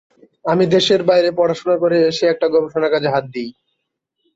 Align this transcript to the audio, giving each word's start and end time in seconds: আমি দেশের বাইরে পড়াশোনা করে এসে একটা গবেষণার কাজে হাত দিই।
আমি 0.45 0.63
দেশের 0.75 1.01
বাইরে 1.09 1.29
পড়াশোনা 1.37 1.75
করে 1.83 1.97
এসে 2.09 2.25
একটা 2.29 2.47
গবেষণার 2.53 2.93
কাজে 2.93 3.09
হাত 3.13 3.25
দিই। 3.33 3.49